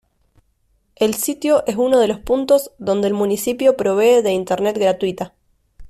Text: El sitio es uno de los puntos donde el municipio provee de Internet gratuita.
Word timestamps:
El 0.95 1.13
sitio 1.13 1.63
es 1.67 1.75
uno 1.75 1.99
de 1.99 2.07
los 2.07 2.17
puntos 2.17 2.71
donde 2.79 3.07
el 3.07 3.13
municipio 3.13 3.77
provee 3.77 4.23
de 4.23 4.31
Internet 4.31 4.75
gratuita. 4.79 5.35